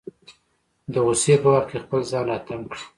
[0.93, 2.83] د غوسې په وخت کې خپل ځان راتم کړي.